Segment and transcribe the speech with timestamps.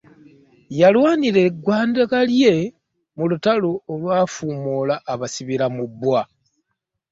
[0.79, 2.55] Yalwanirira eggwanga lye
[3.17, 6.21] mu lutalo olwafuumuula abasibiramubbwa.